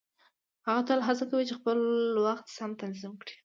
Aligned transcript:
هغه 0.67 0.81
تل 0.87 0.99
هڅه 1.07 1.23
کوي 1.29 1.43
چې 1.49 1.53
خپل 1.59 1.77
وخت 2.25 2.45
سم 2.57 2.71
تنظيم 2.81 3.13
کړي. 3.21 3.33